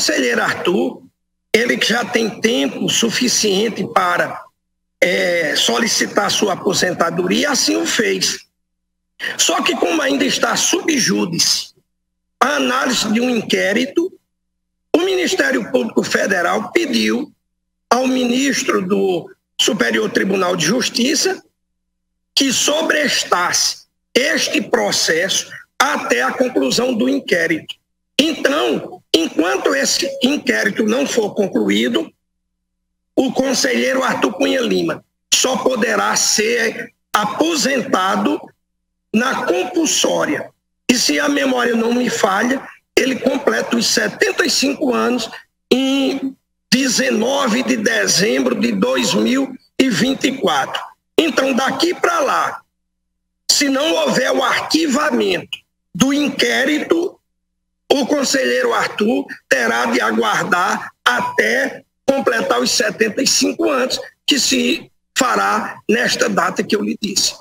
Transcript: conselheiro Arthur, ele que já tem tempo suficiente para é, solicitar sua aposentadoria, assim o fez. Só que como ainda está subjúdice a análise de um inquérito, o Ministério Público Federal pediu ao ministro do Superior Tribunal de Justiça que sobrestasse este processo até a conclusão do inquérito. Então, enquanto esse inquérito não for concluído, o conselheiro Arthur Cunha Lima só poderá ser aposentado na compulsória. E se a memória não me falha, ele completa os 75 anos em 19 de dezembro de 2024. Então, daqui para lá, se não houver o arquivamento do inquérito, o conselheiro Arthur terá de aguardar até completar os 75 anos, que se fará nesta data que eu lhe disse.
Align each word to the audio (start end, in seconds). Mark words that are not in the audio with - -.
conselheiro 0.00 0.42
Arthur, 0.42 1.02
ele 1.52 1.76
que 1.76 1.86
já 1.86 2.02
tem 2.06 2.40
tempo 2.40 2.88
suficiente 2.88 3.86
para 3.92 4.42
é, 4.98 5.54
solicitar 5.54 6.30
sua 6.30 6.54
aposentadoria, 6.54 7.50
assim 7.50 7.76
o 7.76 7.84
fez. 7.84 8.46
Só 9.36 9.60
que 9.60 9.76
como 9.76 10.00
ainda 10.00 10.24
está 10.24 10.56
subjúdice 10.56 11.74
a 12.40 12.56
análise 12.56 13.12
de 13.12 13.20
um 13.20 13.28
inquérito, 13.28 14.10
o 14.96 15.00
Ministério 15.00 15.70
Público 15.70 16.02
Federal 16.02 16.72
pediu 16.72 17.30
ao 17.90 18.06
ministro 18.06 18.80
do 18.80 19.30
Superior 19.60 20.10
Tribunal 20.10 20.56
de 20.56 20.64
Justiça 20.64 21.42
que 22.34 22.50
sobrestasse 22.50 23.84
este 24.14 24.62
processo 24.62 25.50
até 25.78 26.22
a 26.22 26.32
conclusão 26.32 26.94
do 26.94 27.06
inquérito. 27.06 27.74
Então, 28.18 28.99
enquanto 29.22 29.74
esse 29.74 30.08
inquérito 30.22 30.84
não 30.84 31.06
for 31.06 31.34
concluído, 31.34 32.10
o 33.14 33.30
conselheiro 33.32 34.02
Arthur 34.02 34.32
Cunha 34.32 34.60
Lima 34.60 35.04
só 35.32 35.56
poderá 35.58 36.16
ser 36.16 36.92
aposentado 37.12 38.40
na 39.12 39.44
compulsória. 39.44 40.50
E 40.88 40.94
se 40.94 41.20
a 41.20 41.28
memória 41.28 41.74
não 41.74 41.92
me 41.92 42.08
falha, 42.08 42.66
ele 42.96 43.16
completa 43.16 43.76
os 43.76 43.86
75 43.86 44.94
anos 44.94 45.28
em 45.70 46.34
19 46.72 47.62
de 47.62 47.76
dezembro 47.76 48.58
de 48.58 48.72
2024. 48.72 50.82
Então, 51.18 51.52
daqui 51.52 51.92
para 51.94 52.20
lá, 52.20 52.62
se 53.50 53.68
não 53.68 53.92
houver 53.92 54.32
o 54.32 54.42
arquivamento 54.42 55.58
do 55.94 56.14
inquérito, 56.14 57.19
o 57.92 58.06
conselheiro 58.06 58.72
Arthur 58.72 59.26
terá 59.48 59.86
de 59.86 60.00
aguardar 60.00 60.90
até 61.04 61.84
completar 62.06 62.60
os 62.60 62.70
75 62.70 63.68
anos, 63.68 64.00
que 64.26 64.38
se 64.38 64.90
fará 65.16 65.80
nesta 65.88 66.28
data 66.28 66.62
que 66.62 66.74
eu 66.74 66.82
lhe 66.82 66.96
disse. 67.00 67.34